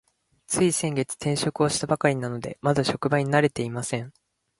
[0.47, 4.11] つい先月、転職をしたばかりなので、まだ職場に慣れていません。